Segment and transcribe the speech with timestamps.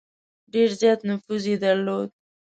[0.53, 2.09] ډېر زیات نفوذ یې درلود.